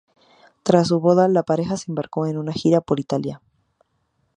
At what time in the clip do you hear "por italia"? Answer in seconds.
2.81-3.39